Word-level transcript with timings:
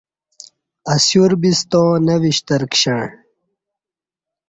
اسیوربِستاں 0.93 1.91
نہ 2.05 2.15
وشتر 2.23 2.61
کشݩع 2.71 3.03